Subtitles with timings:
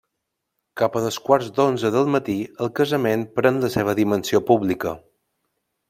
[0.81, 4.97] Cap a dos quarts d’onze del matí, el Casament pren la seva dimensió pública.